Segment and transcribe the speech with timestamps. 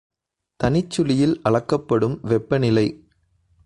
[0.59, 2.87] தனிச்சுழியில் அளக்கப்படும் வெப்பநிலை.